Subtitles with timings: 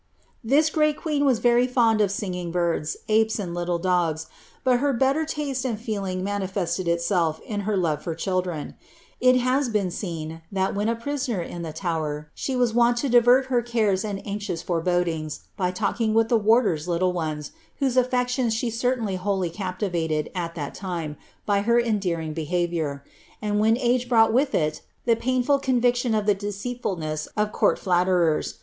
[0.01, 0.03] "^
[0.43, 4.25] This greal queen was very fond of singing birds, apes, and liiile dogs:
[4.63, 8.73] bill her better taste and feeling niaiiilesled ilself in her love for chdiiren.
[9.19, 13.11] It has been seen, that when a prisoner in the Tower, she was wont lo
[13.11, 18.55] divert her cares and anxious forebodings, by lalliinff with the warder'; little ones, whose affections
[18.55, 23.03] she certainly wholly captivated, at ihai limt, by her endearing behaviour;
[23.39, 28.55] and when age brought with it the paiiiiul conviction of the deeeilfuluess of court llalterers.